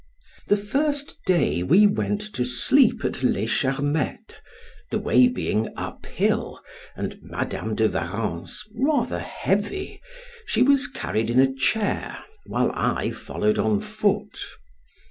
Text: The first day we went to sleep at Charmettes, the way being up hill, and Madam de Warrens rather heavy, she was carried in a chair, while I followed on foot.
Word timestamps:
The 0.47 0.57
first 0.57 1.15
day 1.27 1.61
we 1.61 1.85
went 1.85 2.21
to 2.33 2.43
sleep 2.43 3.05
at 3.05 3.13
Charmettes, 3.21 4.33
the 4.89 4.97
way 4.97 5.27
being 5.27 5.67
up 5.77 6.07
hill, 6.07 6.59
and 6.95 7.19
Madam 7.21 7.75
de 7.75 7.87
Warrens 7.87 8.63
rather 8.75 9.19
heavy, 9.19 10.01
she 10.47 10.63
was 10.63 10.87
carried 10.87 11.29
in 11.29 11.39
a 11.39 11.53
chair, 11.53 12.17
while 12.47 12.71
I 12.73 13.11
followed 13.11 13.59
on 13.59 13.79
foot. 13.79 14.39